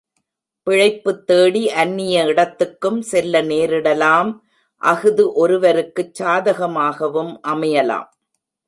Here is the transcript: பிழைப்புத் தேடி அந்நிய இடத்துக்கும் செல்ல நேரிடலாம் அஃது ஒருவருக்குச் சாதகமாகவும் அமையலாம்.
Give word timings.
பிழைப்புத் 0.67 1.23
தேடி 1.25 1.69
அந்நிய 1.71 2.23
இடத்துக்கும் 2.23 3.01
செல்ல 3.01 3.41
நேரிடலாம் 3.41 4.31
அஃது 4.81 5.33
ஒருவருக்குச் 5.33 6.23
சாதகமாகவும் 6.23 7.33
அமையலாம். 7.47 8.09